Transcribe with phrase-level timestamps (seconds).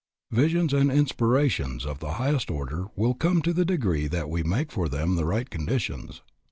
[0.31, 4.71] Visions and inspirations of the highest order will come in the degree that we make
[4.71, 6.23] for them the right conditions.